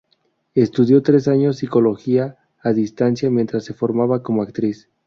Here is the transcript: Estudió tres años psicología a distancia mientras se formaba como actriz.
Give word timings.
Estudió 0.55 1.03
tres 1.03 1.27
años 1.27 1.57
psicología 1.57 2.35
a 2.63 2.73
distancia 2.73 3.29
mientras 3.29 3.65
se 3.65 3.75
formaba 3.75 4.23
como 4.23 4.41
actriz. 4.41 4.89